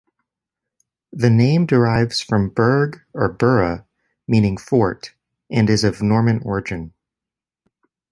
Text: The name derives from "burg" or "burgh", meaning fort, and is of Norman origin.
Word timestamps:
The 1.13 1.29
name 1.29 1.67
derives 1.67 2.21
from 2.21 2.49
"burg" 2.49 3.03
or 3.13 3.31
"burgh", 3.31 3.85
meaning 4.27 4.57
fort, 4.57 5.13
and 5.51 5.69
is 5.69 5.83
of 5.83 6.01
Norman 6.01 6.41
origin. 6.43 6.93